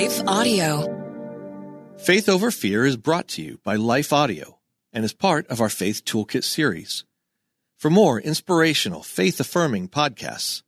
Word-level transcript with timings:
Life 0.00 0.22
Audio. 0.26 1.94
Faith 1.98 2.30
Over 2.30 2.50
Fear 2.50 2.86
is 2.86 2.96
brought 2.96 3.28
to 3.28 3.42
you 3.42 3.60
by 3.62 3.76
Life 3.76 4.14
Audio 4.14 4.58
and 4.94 5.04
is 5.04 5.12
part 5.12 5.46
of 5.48 5.60
our 5.60 5.68
Faith 5.68 6.06
Toolkit 6.06 6.42
series. 6.42 7.04
For 7.76 7.90
more 7.90 8.18
inspirational, 8.18 9.02
faith 9.02 9.38
affirming 9.40 9.88
podcasts, 9.88 10.62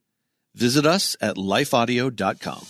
visit 0.53 0.85
us 0.85 1.15
at 1.19 1.35
lifeaudio.com. 1.35 2.61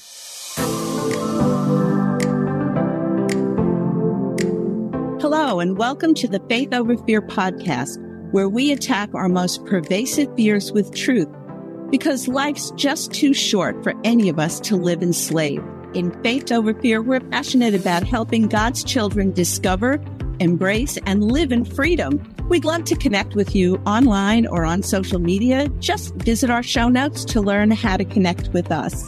Hello, 5.20 5.60
and 5.60 5.78
welcome 5.78 6.14
to 6.14 6.30
the 6.30 6.42
Faith 6.48 6.74
Over 6.74 6.96
Fear 6.96 7.24
podcast, 7.24 7.98
where 8.32 8.48
we 8.48 8.72
attack 8.72 9.10
our 9.14 9.28
most 9.28 9.66
pervasive 9.66 10.34
fears 10.38 10.72
with 10.72 10.96
truth 10.96 11.28
because 11.92 12.30
life's 12.30 12.72
just 12.78 13.12
too 13.12 13.34
short 13.34 13.84
for 13.84 13.94
any 14.06 14.30
of 14.30 14.40
us 14.40 14.62
to 14.62 14.78
live 14.78 15.04
enslaved. 15.04 15.73
In 15.94 16.10
Faith 16.24 16.52
Over 16.52 16.74
Fear, 16.74 17.04
we're 17.04 17.20
passionate 17.20 17.76
about 17.76 18.04
helping 18.04 18.48
God's 18.48 18.84
children 18.84 19.32
discover, 19.32 20.04
embrace, 20.40 20.98
and 21.06 21.32
live 21.32 21.52
in 21.52 21.66
freedom. 21.66 22.20
We'd 22.50 22.66
love 22.66 22.86
to 22.86 22.96
connect 22.96 23.36
with 23.36 23.54
you 23.54 23.76
online 23.86 24.48
or 24.48 24.66
on 24.66 24.82
social 24.82 25.20
media. 25.20 25.70
Just 25.78 26.16
visit 26.16 26.50
our 26.50 26.64
show 26.64 26.90
notes 26.90 27.24
to 27.26 27.42
learn 27.42 27.70
how 27.70 27.98
to 27.98 28.06
connect 28.06 28.50
with 28.54 28.72
us. 28.72 29.08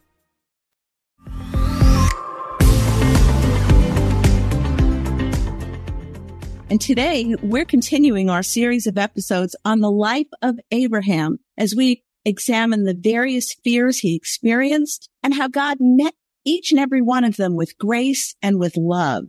And 6.71 6.79
today 6.79 7.35
we're 7.43 7.65
continuing 7.65 8.29
our 8.29 8.43
series 8.43 8.87
of 8.87 8.97
episodes 8.97 9.57
on 9.65 9.81
the 9.81 9.91
life 9.91 10.29
of 10.41 10.57
Abraham 10.71 11.39
as 11.57 11.75
we 11.75 12.01
examine 12.23 12.85
the 12.85 12.97
various 12.97 13.53
fears 13.61 13.99
he 13.99 14.15
experienced 14.15 15.09
and 15.21 15.33
how 15.33 15.49
God 15.49 15.79
met 15.81 16.13
each 16.45 16.71
and 16.71 16.79
every 16.79 17.01
one 17.01 17.25
of 17.25 17.35
them 17.35 17.57
with 17.57 17.77
grace 17.77 18.35
and 18.41 18.57
with 18.57 18.77
love. 18.77 19.25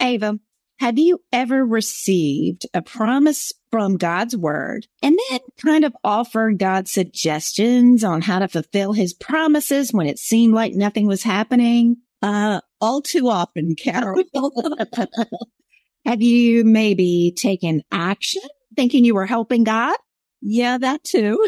Ava, 0.00 0.38
have 0.78 0.96
you 0.96 1.18
ever 1.32 1.66
received 1.66 2.66
a 2.72 2.82
promise 2.82 3.52
from 3.72 3.96
God's 3.96 4.36
word 4.36 4.86
and 5.02 5.18
then 5.28 5.40
kind 5.60 5.84
of 5.84 5.96
offered 6.04 6.60
God 6.60 6.86
suggestions 6.86 8.04
on 8.04 8.22
how 8.22 8.38
to 8.38 8.46
fulfill 8.46 8.92
his 8.92 9.12
promises 9.12 9.92
when 9.92 10.06
it 10.06 10.20
seemed 10.20 10.54
like 10.54 10.74
nothing 10.74 11.08
was 11.08 11.24
happening? 11.24 11.96
Uh, 12.22 12.60
all 12.80 13.02
too 13.02 13.28
often, 13.28 13.74
Carol. 13.74 14.22
have 16.06 16.22
you 16.22 16.64
maybe 16.64 17.34
taken 17.36 17.82
action 17.90 18.42
thinking 18.76 19.04
you 19.04 19.14
were 19.14 19.26
helping 19.26 19.64
God? 19.64 19.96
Yeah, 20.40 20.78
that 20.78 21.02
too. 21.02 21.44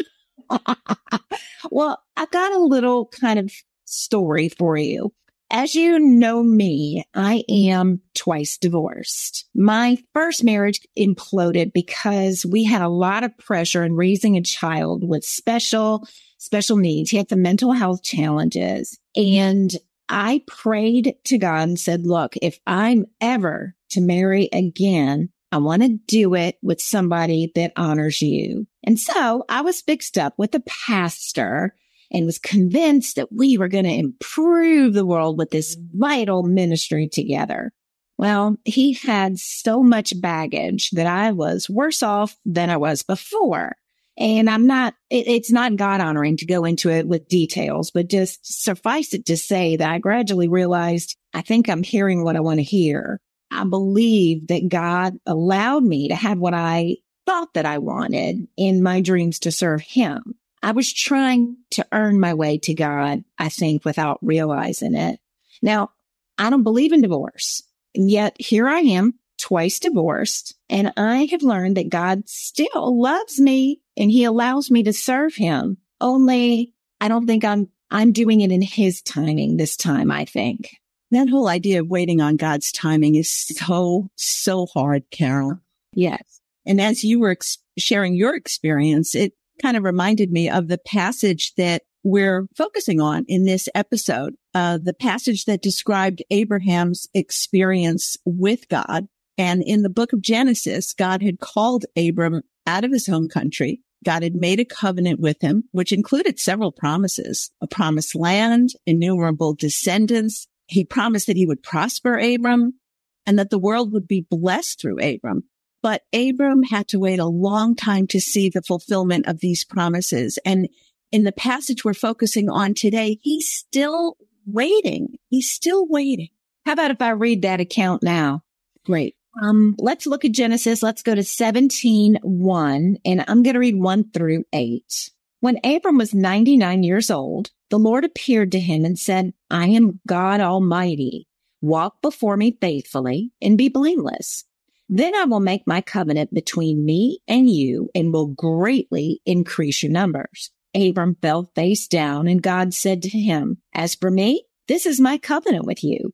well, 1.71 2.03
I've 2.17 2.31
got 2.31 2.51
a 2.51 2.59
little 2.59 3.07
kind 3.07 3.39
of 3.39 3.51
story 3.85 4.49
for 4.49 4.75
you. 4.75 5.13
As 5.49 5.73
you 5.73 5.97
know 5.97 6.43
me, 6.43 7.05
I 7.15 7.43
am 7.49 8.01
twice 8.13 8.57
divorced. 8.57 9.45
My 9.55 9.97
first 10.13 10.43
marriage 10.43 10.81
imploded 10.97 11.71
because 11.73 12.45
we 12.45 12.65
had 12.65 12.81
a 12.81 12.89
lot 12.89 13.23
of 13.23 13.35
pressure 13.37 13.83
in 13.83 13.95
raising 13.95 14.37
a 14.37 14.43
child 14.43 15.07
with 15.07 15.23
special, 15.23 16.05
special 16.37 16.77
needs. 16.77 17.09
He 17.09 17.17
had 17.17 17.29
some 17.29 17.41
mental 17.41 17.71
health 17.71 18.03
challenges. 18.03 18.99
And 19.15 19.71
I 20.09 20.43
prayed 20.47 21.15
to 21.25 21.37
God 21.37 21.69
and 21.69 21.79
said, 21.79 22.05
look, 22.05 22.35
if 22.41 22.59
I'm 22.65 23.05
ever 23.21 23.75
to 23.91 24.01
marry 24.01 24.49
again, 24.51 25.29
I 25.51 25.57
want 25.57 25.81
to 25.83 25.99
do 26.07 26.35
it 26.35 26.57
with 26.61 26.81
somebody 26.81 27.51
that 27.55 27.73
honors 27.75 28.21
you. 28.21 28.67
And 28.83 28.99
so 28.99 29.45
I 29.49 29.61
was 29.61 29.81
fixed 29.81 30.17
up 30.17 30.33
with 30.37 30.53
a 30.55 30.61
pastor 30.61 31.75
and 32.11 32.25
was 32.25 32.39
convinced 32.39 33.15
that 33.15 33.31
we 33.31 33.57
were 33.57 33.67
going 33.67 33.85
to 33.85 33.93
improve 33.93 34.93
the 34.93 35.05
world 35.05 35.37
with 35.37 35.51
this 35.51 35.75
mm-hmm. 35.75 35.99
vital 35.99 36.43
ministry 36.43 37.07
together. 37.07 37.71
Well, 38.17 38.57
he 38.65 38.93
had 38.93 39.39
so 39.39 39.81
much 39.81 40.19
baggage 40.19 40.89
that 40.91 41.07
I 41.07 41.31
was 41.31 41.69
worse 41.69 42.03
off 42.03 42.35
than 42.45 42.69
I 42.69 42.77
was 42.77 43.01
before. 43.01 43.75
And 44.19 44.49
I'm 44.49 44.67
not, 44.67 44.95
it, 45.09 45.27
it's 45.27 45.51
not 45.51 45.77
God 45.77 46.01
honoring 46.01 46.37
to 46.37 46.45
go 46.45 46.65
into 46.65 46.89
it 46.89 47.07
with 47.07 47.29
details, 47.29 47.89
but 47.89 48.09
just 48.09 48.63
suffice 48.63 49.13
it 49.13 49.25
to 49.27 49.37
say 49.37 49.77
that 49.77 49.89
I 49.89 49.97
gradually 49.99 50.49
realized 50.49 51.15
I 51.33 51.41
think 51.41 51.69
I'm 51.69 51.83
hearing 51.83 52.23
what 52.23 52.35
I 52.35 52.41
want 52.41 52.59
to 52.59 52.63
hear. 52.63 53.21
I 53.49 53.63
believe 53.63 54.47
that 54.47 54.67
God 54.67 55.17
allowed 55.25 55.83
me 55.83 56.09
to 56.09 56.15
have 56.15 56.37
what 56.37 56.53
I 56.53 56.97
thought 57.25 57.53
that 57.53 57.65
I 57.65 57.77
wanted 57.77 58.47
in 58.57 58.83
my 58.83 59.01
dreams 59.01 59.39
to 59.39 59.51
serve 59.51 59.81
him. 59.81 60.35
I 60.61 60.71
was 60.71 60.91
trying 60.91 61.55
to 61.71 61.87
earn 61.91 62.19
my 62.19 62.33
way 62.33 62.57
to 62.59 62.73
God, 62.73 63.23
I 63.37 63.49
think, 63.49 63.85
without 63.85 64.19
realizing 64.21 64.95
it. 64.95 65.19
Now, 65.61 65.91
I 66.37 66.49
don't 66.49 66.63
believe 66.63 66.91
in 66.91 67.01
divorce. 67.01 67.63
And 67.95 68.11
yet 68.11 68.35
here 68.39 68.67
I 68.67 68.79
am, 68.79 69.15
twice 69.37 69.79
divorced, 69.79 70.55
and 70.69 70.91
I 70.97 71.27
have 71.31 71.41
learned 71.41 71.77
that 71.77 71.89
God 71.89 72.27
still 72.27 72.99
loves 73.01 73.39
me 73.39 73.81
and 73.99 74.09
he 74.09 74.23
allows 74.23 74.71
me 74.71 74.81
to 74.83 74.93
serve 74.93 75.35
him. 75.35 75.77
Only 76.01 76.73
I 77.01 77.07
don't 77.07 77.27
think 77.27 77.43
I'm, 77.43 77.69
I'm 77.91 78.11
doing 78.11 78.41
it 78.41 78.51
in 78.51 78.61
his 78.61 79.01
timing 79.01 79.57
this 79.57 79.77
time, 79.77 80.09
I 80.09 80.25
think. 80.25 80.69
That 81.11 81.29
whole 81.29 81.47
idea 81.47 81.81
of 81.81 81.87
waiting 81.87 82.21
on 82.21 82.37
God's 82.37 82.71
timing 82.71 83.15
is 83.15 83.31
so, 83.31 84.09
so 84.15 84.67
hard, 84.67 85.03
Carol. 85.11 85.59
Yes. 85.93 86.39
And 86.65 86.79
as 86.79 87.03
you 87.03 87.19
were 87.19 87.31
ex- 87.31 87.57
sharing 87.77 88.15
your 88.15 88.35
experience, 88.35 89.15
it 89.15 89.33
kind 89.61 89.75
of 89.75 89.83
reminded 89.83 90.31
me 90.31 90.49
of 90.49 90.67
the 90.67 90.77
passage 90.77 91.53
that 91.57 91.81
we're 92.03 92.47
focusing 92.55 93.01
on 93.01 93.25
in 93.27 93.43
this 93.43 93.67
episode, 93.75 94.35
uh, 94.53 94.77
the 94.81 94.93
passage 94.93 95.45
that 95.45 95.61
described 95.61 96.23
Abraham's 96.29 97.07
experience 97.13 98.15
with 98.23 98.69
God. 98.69 99.07
And 99.37 99.63
in 99.63 99.81
the 99.81 99.89
book 99.89 100.13
of 100.13 100.21
Genesis, 100.21 100.93
God 100.93 101.23
had 101.23 101.39
called 101.39 101.85
Abram 101.97 102.43
out 102.67 102.83
of 102.83 102.91
his 102.91 103.07
home 103.07 103.27
country. 103.27 103.81
God 104.05 104.23
had 104.23 104.35
made 104.35 104.59
a 104.59 104.65
covenant 104.65 105.19
with 105.19 105.41
him, 105.41 105.65
which 105.71 105.91
included 105.91 106.39
several 106.39 106.71
promises, 106.71 107.51
a 107.61 107.67
promised 107.67 108.15
land, 108.15 108.69
innumerable 108.85 109.53
descendants. 109.53 110.47
He 110.67 110.85
promised 110.85 111.27
that 111.27 111.37
he 111.37 111.45
would 111.45 111.63
prosper 111.63 112.17
Abram 112.17 112.79
and 113.25 113.37
that 113.37 113.49
the 113.49 113.59
world 113.59 113.91
would 113.91 114.07
be 114.07 114.25
blessed 114.29 114.79
through 114.79 114.99
Abram. 114.99 115.43
But 115.81 116.03
Abram 116.13 116.63
had 116.63 116.87
to 116.89 116.99
wait 116.99 117.19
a 117.19 117.25
long 117.25 117.75
time 117.75 118.07
to 118.07 118.19
see 118.19 118.49
the 118.49 118.61
fulfillment 118.61 119.27
of 119.27 119.39
these 119.39 119.63
promises. 119.63 120.39
And 120.45 120.69
in 121.11 121.23
the 121.23 121.31
passage 121.31 121.83
we're 121.83 121.93
focusing 121.93 122.49
on 122.49 122.73
today, 122.73 123.19
he's 123.21 123.49
still 123.49 124.17
waiting. 124.45 125.15
He's 125.29 125.49
still 125.49 125.87
waiting. 125.87 126.29
How 126.65 126.73
about 126.73 126.91
if 126.91 127.01
I 127.01 127.11
read 127.11 127.41
that 127.43 127.61
account 127.61 128.03
now? 128.03 128.43
Great. 128.85 129.15
Um, 129.41 129.75
let's 129.77 130.07
look 130.07 130.25
at 130.25 130.31
Genesis. 130.31 130.83
Let's 130.83 131.03
go 131.03 131.15
to 131.15 131.23
17, 131.23 132.19
1, 132.21 132.97
and 133.05 133.25
I'm 133.27 133.43
going 133.43 133.53
to 133.53 133.59
read 133.59 133.75
1 133.75 134.11
through 134.11 134.43
8. 134.53 135.11
When 135.39 135.59
Abram 135.63 135.97
was 135.97 136.13
99 136.13 136.83
years 136.83 137.09
old, 137.09 137.51
the 137.69 137.79
Lord 137.79 138.03
appeared 138.03 138.51
to 138.51 138.59
him 138.59 138.83
and 138.83 138.97
said, 138.99 139.33
I 139.49 139.67
am 139.67 140.01
God 140.07 140.41
Almighty. 140.41 141.27
Walk 141.61 142.01
before 142.01 142.37
me 142.37 142.57
faithfully 142.59 143.31
and 143.41 143.57
be 143.57 143.69
blameless. 143.69 144.45
Then 144.89 145.13
I 145.15 145.25
will 145.25 145.39
make 145.39 145.67
my 145.67 145.81
covenant 145.81 146.33
between 146.33 146.83
me 146.83 147.19
and 147.27 147.49
you 147.49 147.89
and 147.93 148.11
will 148.11 148.27
greatly 148.27 149.21
increase 149.25 149.83
your 149.83 149.91
numbers. 149.91 150.51
Abram 150.75 151.15
fell 151.21 151.51
face 151.55 151.87
down 151.87 152.27
and 152.27 152.41
God 152.41 152.73
said 152.73 153.03
to 153.03 153.09
him, 153.09 153.57
as 153.73 153.95
for 153.95 154.09
me, 154.09 154.45
this 154.67 154.85
is 154.85 154.99
my 154.99 155.17
covenant 155.17 155.65
with 155.65 155.83
you. 155.83 156.13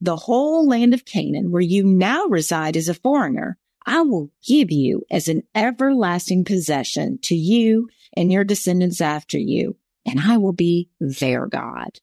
the 0.00 0.16
whole 0.16 0.66
land 0.66 0.94
of 0.94 1.04
Canaan 1.04 1.50
where 1.50 1.60
you 1.60 1.84
now 1.84 2.26
reside 2.26 2.76
as 2.76 2.88
a 2.88 2.94
foreigner, 2.94 3.58
I 3.86 4.02
will 4.02 4.30
give 4.46 4.70
you 4.70 5.04
as 5.10 5.28
an 5.28 5.42
everlasting 5.54 6.44
possession 6.44 7.18
to 7.22 7.34
you 7.34 7.88
and 8.16 8.30
your 8.30 8.44
descendants 8.44 9.00
after 9.00 9.38
you, 9.38 9.76
and 10.06 10.20
I 10.20 10.36
will 10.36 10.52
be 10.52 10.90
their 11.00 11.46
God. 11.46 12.00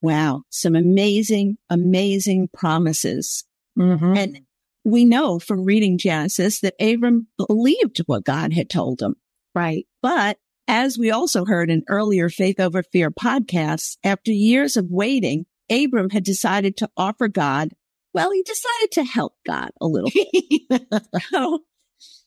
Wow. 0.00 0.42
Some 0.50 0.74
amazing, 0.74 1.58
amazing 1.70 2.48
promises. 2.52 3.44
Mm-hmm. 3.78 4.16
And 4.16 4.40
we 4.84 5.04
know 5.04 5.38
from 5.38 5.64
reading 5.64 5.96
Genesis 5.96 6.60
that 6.60 6.74
Abram 6.80 7.28
believed 7.36 7.98
what 8.06 8.24
God 8.24 8.52
had 8.52 8.68
told 8.68 9.00
him. 9.00 9.14
Right. 9.54 9.86
But 10.00 10.38
as 10.66 10.98
we 10.98 11.10
also 11.10 11.44
heard 11.44 11.70
in 11.70 11.84
earlier 11.88 12.28
Faith 12.28 12.58
Over 12.58 12.82
Fear 12.82 13.12
podcasts, 13.12 13.96
after 14.02 14.32
years 14.32 14.76
of 14.76 14.90
waiting, 14.90 15.46
Abram 15.70 16.10
had 16.10 16.24
decided 16.24 16.76
to 16.78 16.90
offer 16.96 17.28
God, 17.28 17.70
well, 18.14 18.30
he 18.30 18.42
decided 18.42 18.92
to 18.92 19.04
help 19.04 19.34
God 19.46 19.70
a 19.80 19.86
little. 19.86 20.10
so 21.30 21.60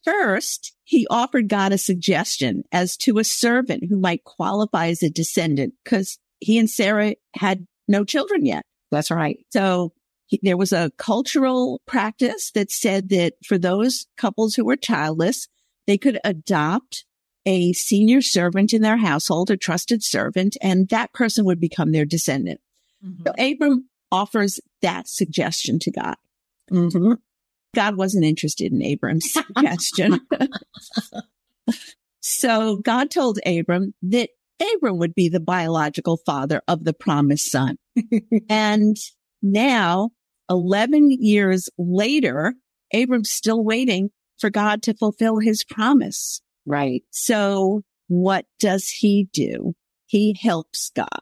first, 0.03 0.73
he 0.83 1.05
offered 1.09 1.49
God 1.49 1.71
a 1.71 1.77
suggestion 1.77 2.63
as 2.71 2.97
to 2.97 3.19
a 3.19 3.23
servant 3.23 3.85
who 3.89 3.99
might 3.99 4.23
qualify 4.23 4.87
as 4.87 5.03
a 5.03 5.09
descendant 5.09 5.73
because 5.83 6.17
he 6.39 6.57
and 6.57 6.69
Sarah 6.69 7.15
had 7.35 7.67
no 7.87 8.03
children 8.03 8.45
yet. 8.45 8.63
That's 8.91 9.11
right. 9.11 9.37
So 9.51 9.93
he, 10.27 10.39
there 10.41 10.57
was 10.57 10.73
a 10.73 10.91
cultural 10.97 11.81
practice 11.85 12.51
that 12.51 12.71
said 12.71 13.09
that 13.09 13.33
for 13.45 13.57
those 13.57 14.07
couples 14.17 14.55
who 14.55 14.65
were 14.65 14.75
childless, 14.75 15.47
they 15.87 15.97
could 15.97 16.19
adopt 16.23 17.05
a 17.45 17.73
senior 17.73 18.21
servant 18.21 18.73
in 18.73 18.81
their 18.81 18.97
household, 18.97 19.51
a 19.51 19.57
trusted 19.57 20.03
servant, 20.03 20.57
and 20.61 20.89
that 20.89 21.13
person 21.13 21.45
would 21.45 21.59
become 21.59 21.91
their 21.91 22.05
descendant. 22.05 22.59
Mm-hmm. 23.05 23.23
So 23.25 23.33
Abram 23.37 23.89
offers 24.11 24.59
that 24.81 25.07
suggestion 25.07 25.79
to 25.79 25.91
God. 25.91 26.15
Mm-hmm. 26.71 27.13
God 27.75 27.97
wasn't 27.97 28.25
interested 28.25 28.71
in 28.71 28.81
Abram's 28.81 29.31
suggestion. 29.31 30.21
so 32.21 32.77
God 32.77 33.11
told 33.11 33.39
Abram 33.45 33.93
that 34.03 34.29
Abram 34.75 34.97
would 34.97 35.13
be 35.13 35.27
the 35.27 35.41
biological 35.41 36.17
father 36.25 36.61
of 36.67 36.85
the 36.85 36.93
promised 36.93 37.51
son. 37.51 37.77
and 38.49 38.95
now, 39.41 40.11
11 40.49 41.11
years 41.19 41.69
later, 41.77 42.55
Abram's 42.91 43.29
still 43.29 43.63
waiting 43.63 44.09
for 44.39 44.49
God 44.49 44.81
to 44.83 44.93
fulfill 44.93 45.39
his 45.39 45.63
promise. 45.63 46.41
Right. 46.65 47.03
So 47.11 47.83
what 48.07 48.45
does 48.59 48.87
he 48.87 49.27
do? 49.33 49.73
He 50.05 50.37
helps 50.39 50.91
God. 50.95 51.19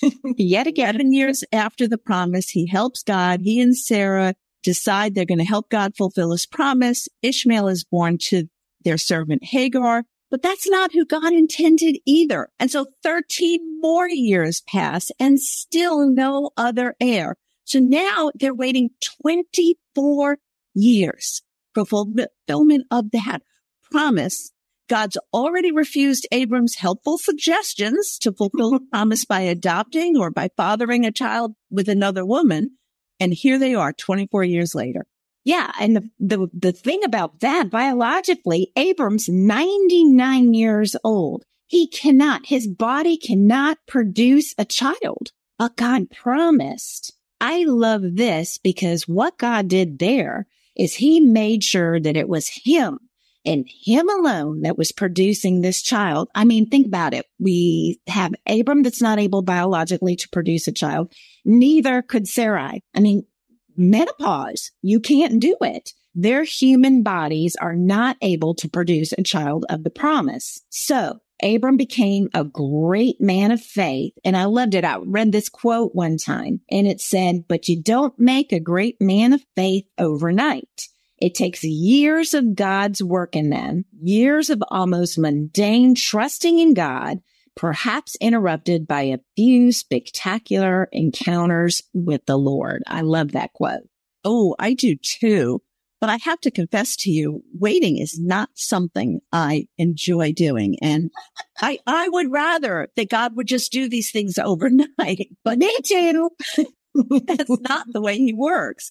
Yet 0.36 0.66
again, 0.66 0.94
seven 0.94 1.12
years 1.12 1.44
after 1.52 1.86
the 1.86 1.98
promise, 1.98 2.50
he 2.50 2.66
helps 2.66 3.02
God. 3.02 3.40
He 3.42 3.60
and 3.60 3.76
Sarah 3.76 4.34
decide 4.62 5.14
they're 5.14 5.24
going 5.24 5.38
to 5.38 5.44
help 5.44 5.68
God 5.68 5.96
fulfill 5.96 6.32
his 6.32 6.46
promise. 6.46 7.08
Ishmael 7.22 7.68
is 7.68 7.84
born 7.84 8.18
to 8.28 8.48
their 8.84 8.98
servant 8.98 9.44
Hagar, 9.44 10.04
but 10.30 10.42
that's 10.42 10.68
not 10.68 10.92
who 10.92 11.04
God 11.04 11.32
intended 11.32 11.98
either. 12.06 12.48
And 12.58 12.70
so 12.70 12.86
13 13.02 13.80
more 13.80 14.08
years 14.08 14.62
pass 14.66 15.10
and 15.18 15.40
still 15.40 16.08
no 16.08 16.50
other 16.56 16.94
heir. 17.00 17.36
So 17.64 17.78
now 17.78 18.30
they're 18.34 18.54
waiting 18.54 18.90
24 19.22 20.38
years 20.74 21.42
for 21.74 21.84
fulfillment 21.84 22.86
of 22.90 23.10
that 23.12 23.42
promise 23.90 24.52
God's 24.88 25.18
already 25.32 25.72
refused 25.72 26.26
Abram's 26.32 26.76
helpful 26.76 27.18
suggestions 27.18 28.18
to 28.20 28.32
fulfill 28.32 28.70
the 28.70 28.80
promise 28.90 29.24
by 29.24 29.40
adopting 29.40 30.16
or 30.16 30.30
by 30.30 30.50
fathering 30.56 31.04
a 31.04 31.12
child 31.12 31.54
with 31.70 31.88
another 31.88 32.24
woman. 32.24 32.76
And 33.20 33.32
here 33.32 33.58
they 33.58 33.74
are 33.74 33.92
24 33.92 34.44
years 34.44 34.74
later. 34.74 35.06
Yeah. 35.44 35.72
And 35.80 35.96
the, 35.96 36.10
the, 36.18 36.48
the 36.52 36.72
thing 36.72 37.02
about 37.04 37.40
that 37.40 37.70
biologically, 37.70 38.70
Abram's 38.76 39.28
99 39.28 40.54
years 40.54 40.94
old. 41.02 41.44
He 41.66 41.88
cannot, 41.88 42.46
his 42.46 42.68
body 42.68 43.16
cannot 43.16 43.78
produce 43.88 44.54
a 44.58 44.64
child, 44.64 45.32
but 45.58 45.76
God 45.76 46.10
promised. 46.10 47.14
I 47.40 47.64
love 47.64 48.02
this 48.16 48.58
because 48.58 49.08
what 49.08 49.38
God 49.38 49.68
did 49.68 49.98
there 49.98 50.46
is 50.76 50.94
he 50.94 51.18
made 51.18 51.64
sure 51.64 51.98
that 51.98 52.16
it 52.16 52.28
was 52.28 52.60
him 52.64 52.98
and 53.44 53.66
him 53.68 54.08
alone 54.08 54.62
that 54.62 54.78
was 54.78 54.92
producing 54.92 55.60
this 55.60 55.82
child. 55.82 56.28
I 56.34 56.44
mean, 56.44 56.68
think 56.68 56.86
about 56.86 57.14
it. 57.14 57.26
We 57.38 58.00
have 58.06 58.34
Abram 58.46 58.82
that's 58.82 59.02
not 59.02 59.18
able 59.18 59.42
biologically 59.42 60.16
to 60.16 60.28
produce 60.28 60.68
a 60.68 60.72
child. 60.72 61.12
Neither 61.44 62.02
could 62.02 62.28
Sarai. 62.28 62.82
I 62.94 63.00
mean, 63.00 63.24
menopause, 63.76 64.70
you 64.82 65.00
can't 65.00 65.40
do 65.40 65.56
it. 65.60 65.90
Their 66.14 66.44
human 66.44 67.02
bodies 67.02 67.56
are 67.56 67.74
not 67.74 68.16
able 68.20 68.54
to 68.56 68.68
produce 68.68 69.12
a 69.12 69.22
child 69.22 69.64
of 69.70 69.82
the 69.82 69.90
promise. 69.90 70.60
So 70.68 71.20
Abram 71.42 71.76
became 71.76 72.28
a 72.34 72.44
great 72.44 73.20
man 73.20 73.50
of 73.50 73.60
faith. 73.60 74.12
And 74.24 74.36
I 74.36 74.44
loved 74.44 74.74
it. 74.74 74.84
I 74.84 74.98
read 75.04 75.32
this 75.32 75.48
quote 75.48 75.94
one 75.94 76.18
time 76.18 76.60
and 76.70 76.86
it 76.86 77.00
said, 77.00 77.46
but 77.48 77.68
you 77.68 77.82
don't 77.82 78.16
make 78.18 78.52
a 78.52 78.60
great 78.60 79.00
man 79.00 79.32
of 79.32 79.42
faith 79.56 79.86
overnight. 79.98 80.88
It 81.22 81.36
takes 81.36 81.62
years 81.62 82.34
of 82.34 82.56
God's 82.56 83.00
work 83.00 83.36
in 83.36 83.50
them, 83.50 83.84
years 84.02 84.50
of 84.50 84.60
almost 84.72 85.20
mundane 85.20 85.94
trusting 85.94 86.58
in 86.58 86.74
God, 86.74 87.20
perhaps 87.54 88.16
interrupted 88.20 88.88
by 88.88 89.02
a 89.02 89.20
few 89.36 89.70
spectacular 89.70 90.88
encounters 90.90 91.80
with 91.94 92.26
the 92.26 92.36
Lord. 92.36 92.82
I 92.88 93.02
love 93.02 93.30
that 93.32 93.52
quote. 93.52 93.82
Oh, 94.24 94.56
I 94.58 94.74
do 94.74 94.96
too. 94.96 95.62
But 96.00 96.10
I 96.10 96.16
have 96.24 96.40
to 96.40 96.50
confess 96.50 96.96
to 96.96 97.10
you, 97.12 97.44
waiting 97.54 97.98
is 97.98 98.18
not 98.18 98.48
something 98.54 99.20
I 99.30 99.68
enjoy 99.78 100.32
doing. 100.32 100.76
And 100.82 101.12
I, 101.60 101.78
I 101.86 102.08
would 102.08 102.32
rather 102.32 102.88
that 102.96 103.10
God 103.10 103.36
would 103.36 103.46
just 103.46 103.70
do 103.70 103.88
these 103.88 104.10
things 104.10 104.38
overnight, 104.44 105.28
but 105.44 105.58
me 105.58 105.72
too. 105.84 106.30
That's 107.28 107.60
not 107.60 107.86
the 107.92 108.02
way 108.02 108.18
he 108.18 108.32
works. 108.32 108.90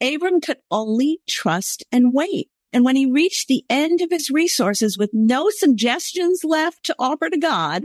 Abram 0.00 0.40
could 0.40 0.58
only 0.70 1.20
trust 1.28 1.84
and 1.90 2.12
wait. 2.12 2.48
And 2.72 2.84
when 2.84 2.96
he 2.96 3.06
reached 3.06 3.48
the 3.48 3.64
end 3.68 4.00
of 4.00 4.10
his 4.10 4.30
resources 4.30 4.96
with 4.96 5.10
no 5.12 5.50
suggestions 5.50 6.42
left 6.42 6.84
to 6.84 6.96
offer 6.98 7.28
to 7.28 7.38
God, 7.38 7.84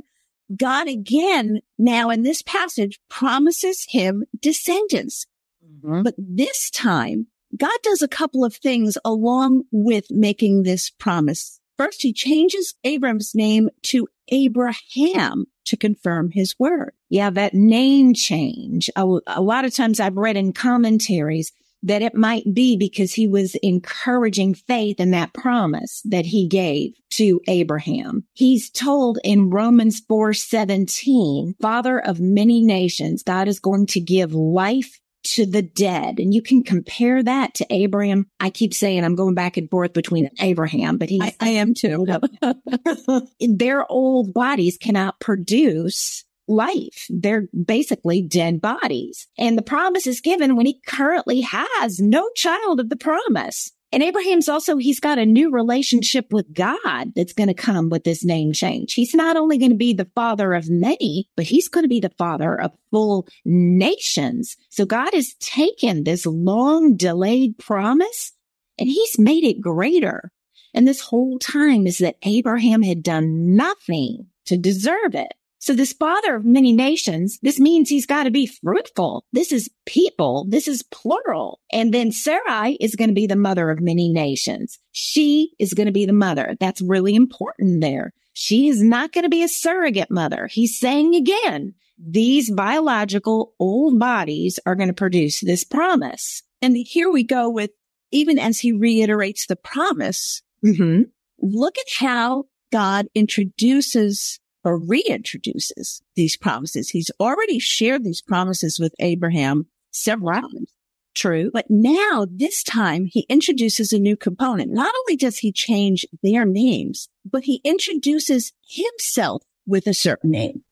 God 0.55 0.87
again, 0.87 1.59
now 1.77 2.09
in 2.09 2.23
this 2.23 2.41
passage, 2.41 2.99
promises 3.09 3.85
him 3.89 4.23
descendants. 4.39 5.25
Mm-hmm. 5.65 6.03
But 6.03 6.15
this 6.17 6.69
time, 6.69 7.27
God 7.55 7.77
does 7.83 8.01
a 8.01 8.07
couple 8.07 8.45
of 8.45 8.55
things 8.55 8.97
along 9.03 9.63
with 9.71 10.05
making 10.09 10.63
this 10.63 10.89
promise. 10.89 11.59
First, 11.77 12.01
he 12.01 12.13
changes 12.13 12.75
Abram's 12.83 13.35
name 13.35 13.69
to 13.83 14.07
Abraham 14.29 15.45
to 15.65 15.77
confirm 15.77 16.31
his 16.31 16.57
word. 16.57 16.93
Yeah, 17.09 17.29
that 17.31 17.53
name 17.53 18.13
change. 18.13 18.89
A, 18.95 19.05
a 19.27 19.41
lot 19.41 19.65
of 19.65 19.75
times 19.75 19.99
I've 19.99 20.17
read 20.17 20.37
in 20.37 20.53
commentaries 20.53 21.51
that 21.83 22.01
it 22.01 22.15
might 22.15 22.43
be 22.53 22.77
because 22.77 23.13
he 23.13 23.27
was 23.27 23.55
encouraging 23.55 24.53
faith 24.53 24.99
in 24.99 25.11
that 25.11 25.33
promise 25.33 26.01
that 26.05 26.25
he 26.25 26.47
gave 26.47 26.93
to 27.11 27.39
Abraham. 27.47 28.25
He's 28.33 28.69
told 28.69 29.19
in 29.23 29.49
Romans 29.49 30.01
4 30.07 30.33
17, 30.33 31.55
father 31.61 31.99
of 31.99 32.19
many 32.19 32.61
nations, 32.61 33.23
God 33.23 33.47
is 33.47 33.59
going 33.59 33.87
to 33.87 33.99
give 33.99 34.33
life 34.33 34.99
to 35.23 35.45
the 35.45 35.61
dead. 35.61 36.19
And 36.19 36.33
you 36.33 36.41
can 36.41 36.63
compare 36.63 37.21
that 37.21 37.53
to 37.55 37.65
Abraham. 37.69 38.27
I 38.39 38.49
keep 38.49 38.73
saying 38.73 39.03
I'm 39.03 39.15
going 39.15 39.35
back 39.35 39.57
and 39.57 39.69
forth 39.69 39.93
between 39.93 40.29
Abraham, 40.39 40.97
but 40.97 41.09
he 41.09 41.21
I, 41.21 41.35
I 41.39 41.49
am 41.49 41.73
too. 41.73 42.05
their 43.39 43.91
old 43.91 44.33
bodies 44.33 44.77
cannot 44.77 45.19
produce 45.19 46.23
life. 46.47 47.07
They're 47.09 47.47
basically 47.65 48.21
dead 48.21 48.61
bodies. 48.61 49.27
And 49.37 49.57
the 49.57 49.63
promise 49.63 50.07
is 50.07 50.21
given 50.21 50.55
when 50.55 50.65
he 50.65 50.81
currently 50.85 51.41
has 51.41 51.99
no 51.99 52.29
child 52.35 52.79
of 52.79 52.89
the 52.89 52.95
promise. 52.95 53.71
And 53.91 54.03
Abraham's 54.03 54.49
also, 54.49 54.75
he's 54.75 54.99
got 54.99 55.17
a 55.17 55.25
new 55.25 55.49
relationship 55.49 56.33
with 56.33 56.53
God 56.53 57.13
that's 57.15 57.31
going 57.31 57.47
to 57.47 57.53
come 57.53 57.89
with 57.89 58.03
this 58.03 58.23
name 58.23 58.51
change. 58.51 58.93
He's 58.93 59.13
not 59.13 59.37
only 59.37 59.57
going 59.57 59.71
to 59.71 59.77
be 59.77 59.93
the 59.93 60.09
father 60.13 60.53
of 60.53 60.69
many, 60.69 61.29
but 61.37 61.45
he's 61.45 61.69
going 61.69 61.85
to 61.85 61.89
be 61.89 62.01
the 62.01 62.11
father 62.17 62.59
of 62.59 62.73
full 62.91 63.27
nations. 63.45 64.57
So 64.69 64.85
God 64.85 65.13
has 65.13 65.35
taken 65.39 66.03
this 66.03 66.25
long 66.25 66.97
delayed 66.97 67.57
promise 67.57 68.33
and 68.77 68.89
he's 68.89 69.17
made 69.17 69.45
it 69.45 69.61
greater. 69.61 70.31
And 70.73 70.85
this 70.85 70.99
whole 70.99 71.39
time 71.39 71.87
is 71.87 71.99
that 71.99 72.17
Abraham 72.23 72.83
had 72.83 73.01
done 73.03 73.55
nothing 73.55 74.27
to 74.45 74.57
deserve 74.57 75.15
it. 75.15 75.33
So 75.59 75.73
this 75.73 75.93
father 75.93 76.35
of 76.35 76.45
many 76.45 76.71
nations, 76.71 77.39
this 77.41 77.59
means 77.59 77.89
he's 77.89 78.05
got 78.05 78.23
to 78.23 78.31
be 78.31 78.45
fruitful. 78.45 79.25
This 79.33 79.51
is 79.51 79.69
people. 79.85 80.45
This 80.47 80.67
is 80.67 80.83
plural. 80.83 81.59
And 81.71 81.93
then 81.93 82.11
Sarai 82.11 82.77
is 82.79 82.95
going 82.95 83.09
to 83.09 83.15
be 83.15 83.27
the 83.27 83.35
mother 83.35 83.69
of 83.71 83.81
many 83.81 84.09
nations. 84.09 84.77
She 84.91 85.53
is 85.59 85.73
going 85.73 85.87
to 85.87 85.91
be 85.91 86.05
the 86.05 86.13
mother. 86.13 86.55
That's 86.59 86.81
really 86.81 87.15
important 87.15 87.81
there. 87.81 88.13
She 88.33 88.67
is 88.67 88.83
not 88.83 89.13
going 89.13 89.23
to 89.23 89.29
be 89.29 89.43
a 89.43 89.47
surrogate 89.47 90.11
mother. 90.11 90.47
He's 90.47 90.79
saying 90.79 91.15
again, 91.15 91.73
these 91.97 92.51
biological 92.51 93.55
old 93.59 93.97
bodies 93.97 94.59
are 94.65 94.75
going 94.75 94.89
to 94.89 94.93
produce 94.93 95.39
this 95.39 95.63
promise. 95.63 96.43
And 96.61 96.77
here 96.77 97.09
we 97.09 97.23
go 97.23 97.49
with, 97.49 97.71
even 98.11 98.37
as 98.37 98.59
he 98.59 98.71
reiterates 98.71 99.47
the 99.47 99.55
promise, 99.55 100.43
mm-hmm. 100.63 101.03
look 101.39 101.77
at 101.79 101.87
how 101.97 102.45
God 102.71 103.07
introduces 103.15 104.39
or 104.67 104.77
reintroduces 104.77 106.01
these 106.15 106.35
promises. 106.35 106.89
He's 106.89 107.09
already 107.21 107.57
shared 107.57 108.03
these 108.03 108.21
promises 108.21 108.79
with 108.79 108.93
Abraham 108.99 109.67
several 109.91 110.41
times. 110.41 110.73
True. 111.15 111.49
But 111.53 111.67
now 111.69 112.27
this 112.29 112.63
time 112.63 113.05
he 113.05 113.25
introduces 113.29 113.93
a 113.93 113.97
new 113.97 114.17
component. 114.17 114.71
Not 114.71 114.93
only 114.99 115.15
does 115.15 115.37
he 115.37 115.53
change 115.53 116.05
their 116.21 116.43
names, 116.45 117.07
but 117.25 117.45
he 117.45 117.61
introduces 117.63 118.51
himself 118.67 119.41
with 119.65 119.87
a 119.87 119.93
certain 119.93 120.31
name. 120.31 120.63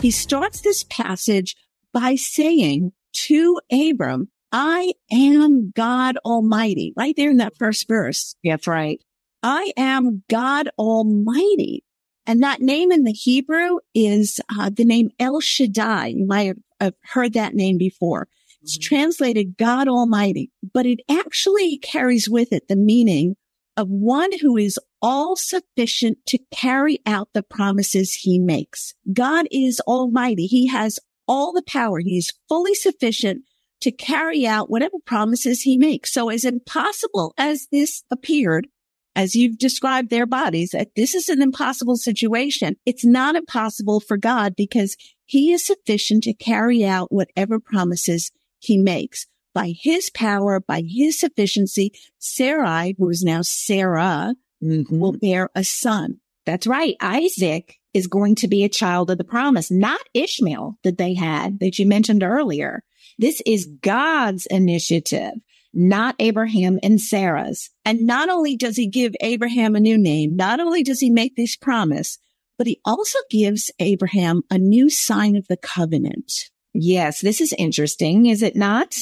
He 0.00 0.12
starts 0.12 0.60
this 0.60 0.84
passage 0.84 1.56
by 1.92 2.14
saying 2.14 2.92
to 3.26 3.60
Abram, 3.72 4.28
I 4.52 4.92
am 5.10 5.72
God 5.74 6.16
Almighty, 6.24 6.92
right 6.96 7.14
there 7.16 7.30
in 7.30 7.38
that 7.38 7.56
first 7.58 7.86
verse. 7.86 8.34
That's 8.42 8.66
right. 8.66 9.02
I 9.42 9.72
am 9.76 10.22
God 10.28 10.70
Almighty. 10.78 11.84
And 12.26 12.42
that 12.42 12.60
name 12.60 12.92
in 12.92 13.04
the 13.04 13.12
Hebrew 13.12 13.78
is 13.94 14.40
uh, 14.58 14.70
the 14.70 14.84
name 14.84 15.10
El 15.18 15.40
Shaddai. 15.40 16.08
You 16.08 16.26
might 16.26 16.56
have 16.80 16.94
heard 17.04 17.32
that 17.34 17.54
name 17.54 17.78
before. 17.78 18.28
It's 18.62 18.76
mm-hmm. 18.76 18.94
translated 18.94 19.56
God 19.56 19.88
Almighty, 19.88 20.50
but 20.74 20.86
it 20.86 21.00
actually 21.10 21.78
carries 21.78 22.28
with 22.28 22.52
it 22.52 22.68
the 22.68 22.76
meaning 22.76 23.36
of 23.76 23.88
one 23.88 24.30
who 24.40 24.56
is 24.56 24.78
all 25.00 25.36
sufficient 25.36 26.18
to 26.26 26.38
carry 26.52 26.98
out 27.06 27.28
the 27.32 27.42
promises 27.42 28.12
he 28.12 28.38
makes. 28.38 28.94
God 29.12 29.46
is 29.50 29.80
almighty. 29.86 30.46
He 30.46 30.66
has 30.66 30.98
all 31.28 31.52
the 31.52 31.62
power. 31.62 32.00
He 32.00 32.18
is 32.18 32.32
fully 32.48 32.74
sufficient 32.74 33.44
to 33.80 33.92
carry 33.92 34.46
out 34.46 34.70
whatever 34.70 34.96
promises 35.04 35.62
he 35.62 35.78
makes. 35.78 36.12
So 36.12 36.30
as 36.30 36.44
impossible 36.44 37.34
as 37.38 37.68
this 37.70 38.02
appeared, 38.10 38.66
as 39.14 39.36
you've 39.36 39.58
described 39.58 40.10
their 40.10 40.26
bodies, 40.26 40.70
that 40.70 40.94
this 40.96 41.14
is 41.14 41.28
an 41.28 41.42
impossible 41.42 41.96
situation. 41.96 42.76
It's 42.86 43.04
not 43.04 43.36
impossible 43.36 44.00
for 44.00 44.16
God 44.16 44.54
because 44.56 44.96
he 45.26 45.52
is 45.52 45.66
sufficient 45.66 46.24
to 46.24 46.34
carry 46.34 46.84
out 46.84 47.12
whatever 47.12 47.60
promises 47.60 48.30
he 48.58 48.78
makes 48.78 49.26
by 49.54 49.74
his 49.76 50.10
power, 50.10 50.60
by 50.60 50.82
his 50.86 51.18
sufficiency. 51.18 51.92
Sarai, 52.18 52.94
who 52.98 53.08
is 53.10 53.22
now 53.22 53.42
Sarah, 53.42 54.34
mm-hmm. 54.62 54.98
will 54.98 55.12
bear 55.12 55.50
a 55.54 55.64
son. 55.64 56.20
That's 56.48 56.66
right. 56.66 56.96
Isaac 57.02 57.78
is 57.92 58.06
going 58.06 58.36
to 58.36 58.48
be 58.48 58.64
a 58.64 58.70
child 58.70 59.10
of 59.10 59.18
the 59.18 59.24
promise, 59.24 59.70
not 59.70 60.00
Ishmael 60.14 60.78
that 60.82 60.96
they 60.96 61.12
had 61.12 61.60
that 61.60 61.78
you 61.78 61.84
mentioned 61.84 62.22
earlier. 62.22 62.82
This 63.18 63.42
is 63.44 63.68
God's 63.82 64.46
initiative, 64.46 65.34
not 65.74 66.14
Abraham 66.18 66.78
and 66.82 66.98
Sarah's. 66.98 67.68
And 67.84 68.06
not 68.06 68.30
only 68.30 68.56
does 68.56 68.78
he 68.78 68.86
give 68.88 69.12
Abraham 69.20 69.76
a 69.76 69.80
new 69.80 69.98
name, 69.98 70.36
not 70.36 70.58
only 70.58 70.82
does 70.82 71.00
he 71.00 71.10
make 71.10 71.36
this 71.36 71.54
promise, 71.54 72.16
but 72.56 72.66
he 72.66 72.80
also 72.82 73.18
gives 73.28 73.70
Abraham 73.78 74.40
a 74.50 74.56
new 74.56 74.88
sign 74.88 75.36
of 75.36 75.46
the 75.48 75.58
covenant. 75.58 76.32
Yes, 76.72 77.20
this 77.20 77.42
is 77.42 77.52
interesting, 77.58 78.24
is 78.24 78.42
it 78.42 78.56
not? 78.56 78.96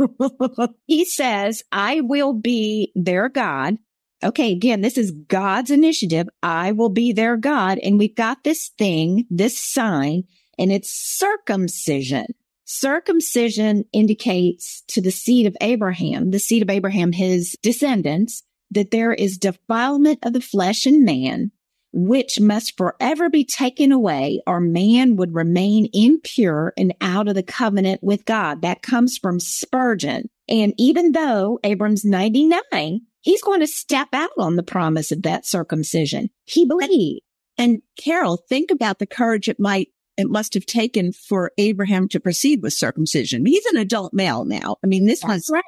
he 0.88 1.04
says, 1.04 1.62
I 1.70 2.00
will 2.00 2.32
be 2.32 2.90
their 2.96 3.28
God 3.28 3.76
okay, 4.22 4.52
again, 4.52 4.80
this 4.80 4.98
is 4.98 5.10
God's 5.10 5.70
initiative. 5.70 6.28
I 6.42 6.72
will 6.72 6.88
be 6.88 7.12
their 7.12 7.36
God. 7.36 7.78
And 7.78 7.98
we've 7.98 8.14
got 8.14 8.44
this 8.44 8.70
thing, 8.78 9.26
this 9.30 9.58
sign, 9.58 10.24
and 10.58 10.70
it's 10.72 10.90
circumcision. 10.90 12.26
Circumcision 12.64 13.84
indicates 13.92 14.82
to 14.88 15.00
the 15.00 15.10
seed 15.10 15.46
of 15.46 15.56
Abraham, 15.60 16.30
the 16.30 16.38
seed 16.38 16.62
of 16.62 16.70
Abraham, 16.70 17.12
his 17.12 17.56
descendants, 17.62 18.42
that 18.70 18.92
there 18.92 19.12
is 19.12 19.38
defilement 19.38 20.20
of 20.22 20.32
the 20.32 20.40
flesh 20.40 20.86
in 20.86 21.04
man, 21.04 21.50
which 21.92 22.38
must 22.38 22.76
forever 22.76 23.28
be 23.28 23.44
taken 23.44 23.90
away, 23.90 24.40
or 24.46 24.60
man 24.60 25.16
would 25.16 25.34
remain 25.34 25.88
impure 25.92 26.72
and 26.76 26.94
out 27.00 27.26
of 27.26 27.34
the 27.34 27.42
covenant 27.42 28.02
with 28.04 28.24
God. 28.24 28.62
That 28.62 28.82
comes 28.82 29.18
from 29.18 29.40
Spurgeon. 29.40 30.30
And 30.48 30.72
even 30.78 31.12
though 31.12 31.58
Abram's 31.64 32.04
99, 32.04 33.00
he's 33.20 33.42
going 33.42 33.60
to 33.60 33.66
step 33.66 34.08
out 34.12 34.30
on 34.38 34.56
the 34.56 34.62
promise 34.62 35.12
of 35.12 35.22
that 35.22 35.46
circumcision. 35.46 36.30
He 36.44 36.66
believed. 36.66 37.22
And 37.58 37.82
Carol, 37.98 38.36
think 38.36 38.70
about 38.70 38.98
the 38.98 39.06
courage 39.06 39.48
it 39.48 39.60
might, 39.60 39.88
it 40.16 40.28
must 40.28 40.54
have 40.54 40.66
taken 40.66 41.12
for 41.12 41.52
Abraham 41.58 42.08
to 42.08 42.20
proceed 42.20 42.62
with 42.62 42.72
circumcision. 42.72 43.44
He's 43.44 43.66
an 43.66 43.76
adult 43.76 44.14
male 44.14 44.44
now. 44.44 44.76
I 44.82 44.86
mean, 44.86 45.06
this 45.06 45.22
was, 45.22 45.50
right. 45.52 45.62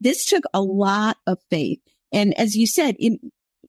this 0.00 0.26
took 0.26 0.44
a 0.52 0.60
lot 0.60 1.16
of 1.26 1.38
faith. 1.50 1.80
And 2.12 2.38
as 2.38 2.56
you 2.56 2.66
said, 2.66 2.96
in, 2.98 3.18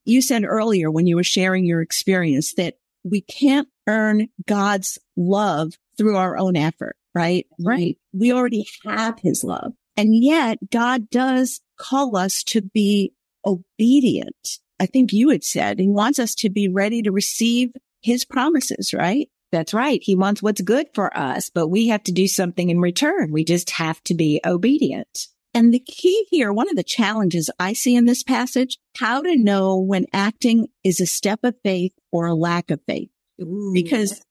you 0.06 0.22
said 0.22 0.44
earlier 0.44 0.92
when 0.92 1.08
you 1.08 1.16
were 1.16 1.24
sharing 1.24 1.66
your 1.66 1.82
experience 1.82 2.54
that 2.56 2.76
we 3.04 3.22
can't 3.22 3.68
earn 3.88 4.28
God's 4.46 5.00
love 5.16 5.74
through 5.98 6.18
our 6.18 6.38
own 6.38 6.56
effort, 6.56 6.96
right? 7.16 7.46
Right. 7.60 7.98
We 8.14 8.34
already 8.34 8.68
have 8.86 9.20
his 9.20 9.44
love. 9.44 9.74
And 9.96 10.16
yet 10.16 10.58
God 10.72 11.10
does 11.10 11.62
call 11.78 12.16
us 12.16 12.44
to 12.44 12.62
be 12.62 13.14
obedient. 13.46 14.60
I 14.80 14.86
think 14.86 15.12
you 15.12 15.30
had 15.30 15.44
said 15.44 15.80
he 15.80 15.90
wants 15.90 16.20
us 16.20 16.36
to 16.36 16.50
be 16.50 16.70
ready 16.70 17.02
to 17.02 17.12
receive 17.12 17.72
his 18.02 18.26
promises, 18.26 18.94
right? 18.94 19.30
That's 19.52 19.74
right. 19.74 20.00
He 20.02 20.16
wants 20.16 20.42
what's 20.42 20.62
good 20.62 20.88
for 20.94 21.16
us, 21.18 21.50
but 21.50 21.68
we 21.68 21.88
have 21.88 22.04
to 22.04 22.12
do 22.12 22.28
something 22.28 22.70
in 22.70 22.80
return. 22.80 23.32
We 23.32 23.44
just 23.44 23.72
have 23.72 24.02
to 24.04 24.14
be 24.14 24.40
obedient. 24.46 25.28
And 25.54 25.74
the 25.74 25.80
key 25.80 26.28
here, 26.30 26.54
one 26.54 26.70
of 26.70 26.76
the 26.76 26.84
challenges 26.84 27.50
I 27.60 27.74
see 27.74 27.96
in 27.96 28.06
this 28.06 28.22
passage, 28.22 28.78
how 28.98 29.22
to 29.22 29.36
know 29.36 29.80
when 29.80 30.06
acting 30.14 30.68
is 30.84 31.02
a 31.02 31.08
step 31.08 31.40
of 31.44 31.56
faith 31.64 31.94
or 32.12 32.28
a 32.28 32.36
lack 32.36 32.70
of 32.70 32.80
faith. 32.88 33.10
Ooh, 33.42 33.72
because 33.74 34.22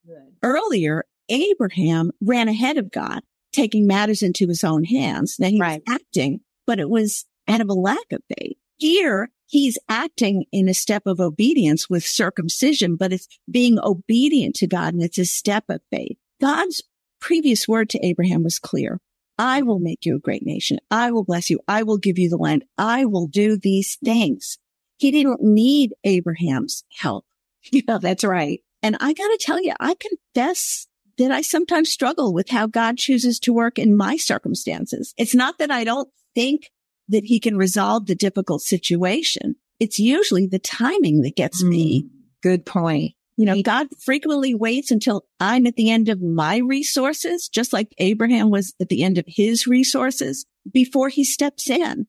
earlier, 0.43 1.05
Abraham 1.29 2.12
ran 2.21 2.49
ahead 2.49 2.77
of 2.79 2.93
God, 2.93 3.23
taking 3.53 3.87
matters 3.87 4.23
into 4.23 4.47
his 4.47 4.62
own 4.62 4.85
hands. 4.85 5.37
Now 5.41 5.49
he 5.49 5.61
right. 5.61 5.83
was 5.85 5.97
acting, 5.97 6.41
but 6.67 6.79
it 6.79 6.88
was 6.88 7.25
out 7.49 7.61
of 7.61 7.69
a 7.69 7.75
lack 7.75 8.12
of 8.12 8.23
faith. 8.38 8.57
Here, 8.79 9.31
he's 9.47 9.79
acting 9.89 10.45
in 10.53 10.69
a 10.69 10.75
step 10.75 11.03
of 11.07 11.21
obedience 11.21 11.91
with 11.91 12.05
circumcision, 12.05 12.97
but 12.97 13.13
it's 13.13 13.29
being 13.51 13.79
obedient 13.81 14.55
to 14.57 14.67
God 14.67 14.95
and 14.95 15.03
it's 15.03 15.19
a 15.19 15.25
step 15.25 15.65
of 15.69 15.81
faith. 15.91 16.17
God's 16.41 16.83
previous 17.21 17.67
word 17.67 17.91
to 17.91 18.07
Abraham 18.07 18.45
was 18.45 18.59
clear. 18.59 19.01
I 19.37 19.63
will 19.63 19.79
make 19.79 20.05
you 20.05 20.17
a 20.17 20.21
great 20.21 20.45
nation. 20.45 20.79
I 20.91 21.11
will 21.13 21.25
bless 21.25 21.51
you. 21.51 21.61
I 21.69 21.83
will 21.83 21.99
give 21.99 22.19
you 22.19 22.29
the 22.29 22.37
land. 22.37 22.65
I 22.77 23.05
will 23.05 23.27
do 23.27 23.57
these 23.57 23.97
things. 24.05 24.59
He 24.97 25.11
didn't 25.11 25.43
need 25.43 25.95
Abraham's 26.05 26.85
help. 26.91 27.25
Yeah, 27.71 27.99
that's 28.01 28.25
right. 28.25 28.61
And 28.83 28.97
I 29.01 29.13
got 29.13 29.29
to 29.29 29.39
tell 29.41 29.61
you, 29.61 29.75
I 29.79 29.95
confess 29.95 30.87
that 31.19 31.33
I 31.33 31.43
sometimes 31.43 31.91
struggle 31.91 32.33
with 32.33 32.49
how 32.49 32.67
God 32.67 32.97
chooses 32.97 33.39
to 33.41 33.53
work 33.53 33.79
in 33.79 33.97
my 33.97 34.17
circumstances. 34.17 35.13
It's 35.19 35.35
not 35.35 35.59
that 35.59 35.71
I 35.71 35.85
don't 35.85 36.09
think 36.35 36.71
that 37.09 37.25
he 37.25 37.41
can 37.41 37.57
resolve 37.57 38.07
the 38.07 38.15
difficult 38.15 38.62
situation. 38.62 39.57
It's 39.81 39.99
usually 39.99 40.47
the 40.47 40.59
timing 40.59 41.23
that 41.23 41.37
gets 41.37 41.62
mm, 41.62 41.69
me. 41.69 42.07
Good 42.43 42.67
point. 42.67 43.15
You 43.37 43.45
know, 43.45 43.62
God 43.62 43.87
frequently 44.00 44.55
waits 44.55 44.91
until 44.91 45.25
I'm 45.38 45.65
at 45.67 45.77
the 45.77 45.91
end 45.91 46.09
of 46.09 46.21
my 46.21 46.57
resources, 46.57 47.49
just 47.49 47.73
like 47.73 47.95
Abraham 47.99 48.50
was 48.50 48.75
at 48.81 48.88
the 48.88 49.05
end 49.05 49.17
of 49.17 49.25
his 49.29 49.65
resources 49.65 50.45
before 50.73 51.09
he 51.09 51.23
steps 51.23 51.71
in. 51.71 52.09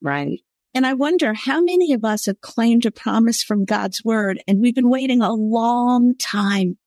Right. 0.00 0.40
And 0.72 0.86
I 0.86 0.94
wonder 0.94 1.34
how 1.34 1.60
many 1.60 1.92
of 1.92 2.04
us 2.04 2.24
have 2.26 2.40
claimed 2.40 2.86
a 2.86 2.90
promise 2.90 3.42
from 3.42 3.66
God's 3.66 4.02
word 4.04 4.42
and 4.46 4.60
we've 4.60 4.74
been 4.74 4.88
waiting 4.88 5.20
a 5.20 5.34
long 5.34 6.14
time, 6.16 6.78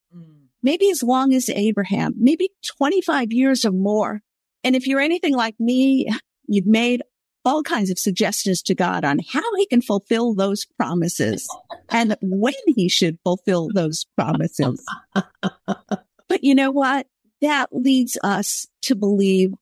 maybe 0.63 0.89
as 0.89 1.03
long 1.03 1.33
as 1.33 1.49
Abraham, 1.49 2.13
maybe 2.17 2.49
25 2.77 3.31
years 3.31 3.63
or 3.63 3.71
more. 3.71 4.21
And 4.63 4.75
if 4.75 4.87
you're 4.87 5.01
anything 5.01 5.35
like 5.35 5.55
me, 5.59 6.09
you've 6.47 6.65
made 6.65 7.03
all 7.45 7.63
kinds 7.63 7.89
of 7.89 7.99
suggestions 7.99 8.61
to 8.63 8.75
God 8.75 9.03
on 9.03 9.19
how 9.31 9.55
he 9.57 9.65
can 9.65 9.81
fulfill 9.81 10.33
those 10.33 10.65
promises 10.77 11.47
and 11.89 12.15
when 12.21 12.53
he 12.67 12.89
should 12.89 13.19
fulfill 13.23 13.69
those 13.73 14.05
promises. 14.15 14.85
but 15.13 16.43
you 16.43 16.55
know 16.55 16.71
what? 16.71 17.07
That 17.41 17.69
leads 17.71 18.17
us 18.23 18.67
to 18.83 18.95
believe 18.95 19.53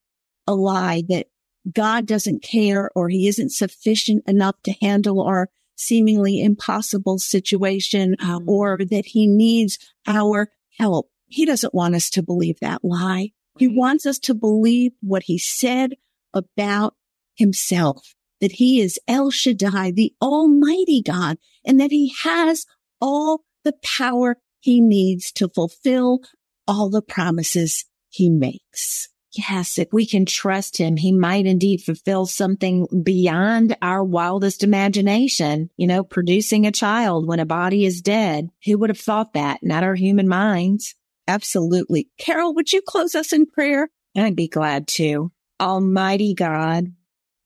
a 0.47 0.53
lie 0.53 1.03
that 1.09 1.27
God 1.71 2.05
doesn't 2.05 2.43
care 2.43 2.91
or 2.95 3.09
he 3.09 3.27
isn't 3.27 3.51
sufficient 3.51 4.23
enough 4.27 4.55
to 4.63 4.73
handle 4.81 5.21
our 5.21 5.49
seemingly 5.75 6.41
impossible 6.41 7.17
situation 7.17 8.15
mm-hmm. 8.19 8.49
or 8.49 8.77
that 8.77 9.05
he 9.07 9.27
needs 9.27 9.79
our 10.07 10.49
help. 10.77 11.09
He 11.27 11.45
doesn't 11.45 11.73
want 11.73 11.95
us 11.95 12.09
to 12.11 12.23
believe 12.23 12.59
that 12.61 12.83
lie. 12.83 13.31
He 13.57 13.67
wants 13.67 14.05
us 14.05 14.19
to 14.19 14.33
believe 14.33 14.91
what 15.01 15.23
he 15.23 15.37
said 15.37 15.95
about 16.33 16.95
himself, 17.35 18.13
that 18.39 18.53
he 18.53 18.81
is 18.81 18.99
El 19.07 19.31
Shaddai, 19.31 19.91
the 19.91 20.13
almighty 20.21 21.01
God, 21.01 21.37
and 21.65 21.79
that 21.79 21.91
he 21.91 22.13
has 22.23 22.65
all 22.99 23.41
the 23.63 23.73
power 23.83 24.37
he 24.59 24.81
needs 24.81 25.31
to 25.33 25.49
fulfill 25.49 26.19
all 26.67 26.89
the 26.89 27.01
promises 27.01 27.85
he 28.09 28.29
makes. 28.29 29.09
Yes, 29.33 29.77
if 29.77 29.87
we 29.93 30.05
can 30.05 30.25
trust 30.25 30.77
him, 30.77 30.97
he 30.97 31.13
might 31.13 31.45
indeed 31.45 31.81
fulfill 31.81 32.25
something 32.25 32.85
beyond 33.03 33.77
our 33.81 34.03
wildest 34.03 34.61
imagination. 34.61 35.69
You 35.77 35.87
know, 35.87 36.03
producing 36.03 36.65
a 36.65 36.71
child 36.71 37.27
when 37.27 37.39
a 37.39 37.45
body 37.45 37.85
is 37.85 38.01
dead. 38.01 38.49
Who 38.65 38.77
would 38.77 38.89
have 38.89 38.99
thought 38.99 39.33
that? 39.33 39.59
Not 39.63 39.83
our 39.83 39.95
human 39.95 40.27
minds. 40.27 40.95
Absolutely. 41.27 42.09
Carol, 42.19 42.53
would 42.55 42.73
you 42.73 42.81
close 42.81 43.15
us 43.15 43.31
in 43.31 43.45
prayer? 43.45 43.89
I'd 44.17 44.35
be 44.35 44.49
glad 44.49 44.87
to. 44.89 45.31
Almighty 45.61 46.33
God, 46.33 46.87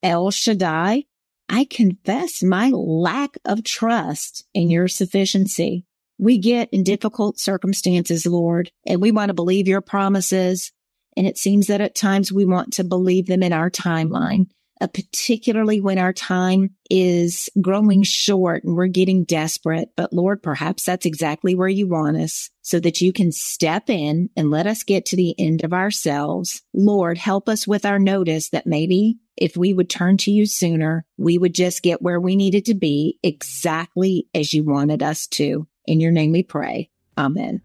El 0.06 0.30
Shaddai, 0.30 1.06
I 1.50 1.66
confess 1.66 2.44
my 2.44 2.70
lack 2.70 3.40
of 3.44 3.64
trust 3.64 4.46
in 4.54 4.70
your 4.70 4.88
sufficiency. 4.88 5.84
We 6.20 6.38
get 6.38 6.70
in 6.72 6.84
difficult 6.84 7.40
circumstances, 7.40 8.28
Lord, 8.28 8.72
and 8.86 9.02
we 9.02 9.12
want 9.12 9.30
to 9.30 9.34
believe 9.34 9.68
your 9.68 9.82
promises. 9.82 10.72
And 11.18 11.26
it 11.26 11.40
seems 11.40 11.66
that 11.68 11.82
at 11.82 11.96
times 11.96 12.32
we 12.32 12.46
want 12.46 12.74
to 12.74 12.84
believe 12.84 13.26
them 13.26 13.42
in 13.42 13.52
our 13.52 13.72
timeline, 13.72 14.46
uh, 14.82 14.88
particularly 14.88 15.82
when 15.82 15.98
our 15.98 16.14
time 16.14 16.72
is 16.90 17.50
growing 17.62 18.04
short 18.04 18.64
and 18.64 18.76
we're 18.76 18.88
getting 18.88 19.24
desperate. 19.24 19.90
But 19.96 20.14
Lord, 20.14 20.44
perhaps 20.44 20.86
that's 20.86 21.06
exactly 21.06 21.56
where 21.56 21.68
you 21.68 21.88
want 21.88 22.18
us 22.18 22.50
so 22.62 22.80
that 22.80 23.02
you 23.02 23.14
can 23.14 23.32
step 23.32 23.90
in 23.90 24.30
and 24.36 24.52
let 24.52 24.68
us 24.68 24.84
get 24.84 25.06
to 25.08 25.16
the 25.16 25.36
end 25.40 25.64
of 25.64 25.74
ourselves. 25.74 26.62
Lord, 26.74 27.18
help 27.18 27.48
us 27.48 27.68
with 27.68 27.86
our 27.86 28.00
notice 28.00 28.50
that 28.50 28.68
maybe 28.68 29.18
if 29.38 29.58
we 29.58 29.74
would 29.74 29.90
turn 29.90 30.18
to 30.18 30.32
you 30.32 30.46
sooner, 30.46 31.06
we 31.18 31.38
would 31.38 31.54
just 31.54 31.84
get 31.84 32.02
where 32.02 32.20
we 32.20 32.36
needed 32.36 32.66
to 32.66 32.74
be 32.74 33.20
exactly 33.24 34.28
as 34.34 34.54
you 34.54 34.64
wanted 34.64 35.04
us 35.04 35.28
to. 35.28 35.68
In 35.86 36.00
your 36.00 36.12
name 36.12 36.32
we 36.32 36.44
pray. 36.44 36.90
Amen. 37.18 37.62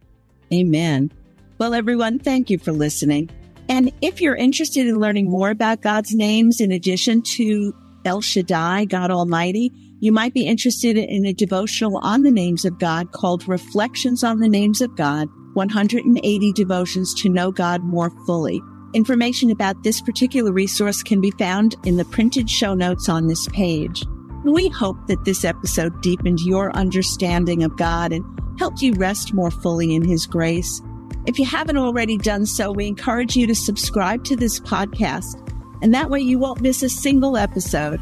Amen. 0.53 1.13
Well, 1.59 1.75
everyone, 1.75 2.19
thank 2.19 2.51
you 2.51 2.59
for 2.59 2.73
listening. 2.73 3.31
And 3.71 3.93
if 4.03 4.21
you're 4.21 4.35
interested 4.35 4.89
in 4.89 4.99
learning 4.99 5.31
more 5.31 5.49
about 5.49 5.81
God's 5.81 6.13
names 6.13 6.61
in 6.61 6.73
addition 6.73 7.23
to 7.37 7.73
El 8.05 8.21
Shaddai, 8.21 8.87
God 8.87 9.13
Almighty, 9.13 9.71
you 10.01 10.11
might 10.11 10.35
be 10.35 10.45
interested 10.45 10.97
in 10.97 11.25
a 11.25 11.33
devotional 11.33 11.99
on 11.99 12.23
the 12.23 12.33
names 12.33 12.65
of 12.65 12.81
God 12.81 13.13
called 13.13 13.47
Reflections 13.47 14.25
on 14.25 14.41
the 14.41 14.49
Names 14.49 14.81
of 14.81 14.97
God 14.97 15.29
180 15.55 16.53
Devotions 16.53 17.15
to 17.23 17.29
Know 17.29 17.53
God 17.53 17.85
More 17.85 18.11
Fully. 18.27 18.61
Information 18.93 19.53
about 19.53 19.85
this 19.85 20.01
particular 20.01 20.51
resource 20.51 21.05
can 21.05 21.21
be 21.21 21.31
found 21.31 21.77
in 21.85 21.97
the 21.97 22.05
printed 22.07 22.51
show 22.51 22.75
notes 22.75 23.09
on 23.09 23.29
this 23.29 23.47
page. 23.51 24.05
We 24.45 24.69
hope 24.69 24.97
that 25.07 25.25
this 25.25 25.45
episode 25.45 26.03
deepened 26.03 26.41
your 26.41 26.75
understanding 26.77 27.63
of 27.63 27.77
God 27.77 28.13
and 28.13 28.25
helped 28.59 28.83
you 28.83 28.95
rest 28.95 29.33
more 29.33 29.53
fully 29.53 29.95
in 29.95 30.03
His 30.03 30.27
grace. 30.27 30.83
If 31.27 31.39
you 31.39 31.45
haven't 31.45 31.77
already 31.77 32.17
done 32.17 32.47
so, 32.47 32.73
we 32.73 32.87
encourage 32.87 33.37
you 33.37 33.47
to 33.47 33.55
subscribe 33.55 34.25
to 34.25 34.37
this 34.37 34.59
podcast, 34.59 35.39
and 35.83 35.93
that 35.95 36.09
way 36.09 36.21
you 36.21 36.39
won't 36.39 36.63
miss 36.63 36.83
a 36.83 36.89
single 36.89 37.37
episode. 37.37 38.01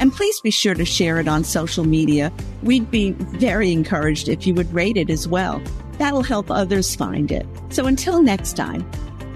And 0.00 0.12
please 0.12 0.40
be 0.40 0.50
sure 0.50 0.74
to 0.74 0.84
share 0.84 1.18
it 1.18 1.28
on 1.28 1.44
social 1.44 1.86
media. 1.86 2.32
We'd 2.62 2.90
be 2.90 3.12
very 3.12 3.72
encouraged 3.72 4.28
if 4.28 4.46
you 4.46 4.54
would 4.54 4.72
rate 4.74 4.96
it 4.96 5.10
as 5.10 5.28
well. 5.28 5.62
That'll 5.98 6.24
help 6.24 6.50
others 6.50 6.94
find 6.94 7.30
it. 7.30 7.46
So 7.70 7.86
until 7.86 8.20
next 8.20 8.56
time, 8.56 8.84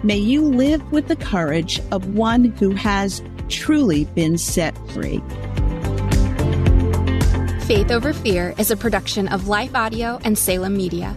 may 0.02 0.18
you 0.18 0.44
live 0.44 0.90
with 0.90 1.08
the 1.08 1.16
courage 1.16 1.80
of 1.92 2.14
one 2.14 2.44
who 2.44 2.72
has 2.72 3.22
truly 3.48 4.04
been 4.06 4.38
set 4.38 4.76
free. 4.90 5.22
Faith 7.66 7.92
Over 7.92 8.12
Fear 8.12 8.54
is 8.58 8.72
a 8.72 8.76
production 8.76 9.28
of 9.28 9.46
Life 9.46 9.74
Audio 9.76 10.18
and 10.24 10.36
Salem 10.36 10.76
Media. 10.76 11.16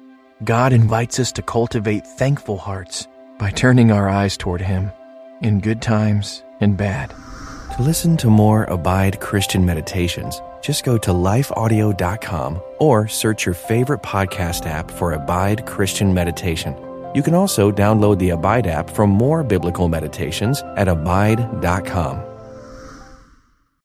God 0.43 0.73
invites 0.73 1.19
us 1.19 1.31
to 1.33 1.43
cultivate 1.43 2.05
thankful 2.05 2.57
hearts 2.57 3.07
by 3.37 3.51
turning 3.51 3.91
our 3.91 4.09
eyes 4.09 4.37
toward 4.37 4.61
Him 4.61 4.91
in 5.41 5.59
good 5.59 5.81
times 5.81 6.43
and 6.61 6.75
bad. 6.75 7.13
To 7.75 7.83
listen 7.83 8.17
to 8.17 8.27
more 8.27 8.63
Abide 8.63 9.19
Christian 9.19 9.65
meditations, 9.65 10.41
just 10.61 10.83
go 10.83 10.97
to 10.97 11.11
lifeaudio.com 11.11 12.61
or 12.79 13.07
search 13.07 13.45
your 13.45 13.55
favorite 13.55 14.01
podcast 14.01 14.65
app 14.65 14.89
for 14.89 15.13
Abide 15.13 15.65
Christian 15.65 16.13
Meditation. 16.13 16.75
You 17.13 17.21
can 17.21 17.33
also 17.33 17.71
download 17.71 18.19
the 18.19 18.31
Abide 18.31 18.67
app 18.67 18.89
for 18.89 19.05
more 19.05 19.43
biblical 19.43 19.89
meditations 19.89 20.63
at 20.75 20.87
abide.com. 20.87 22.30